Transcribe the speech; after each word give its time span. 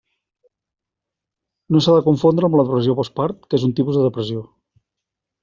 No 1.75 1.81
s'ha 1.87 1.97
de 1.97 2.05
confondre 2.07 2.49
amb 2.49 2.57
la 2.61 2.65
depressió 2.71 2.97
postpart, 3.01 3.45
que 3.49 3.61
és 3.61 3.67
un 3.69 3.77
tipus 3.83 4.01
de 4.01 4.09
depressió. 4.09 4.43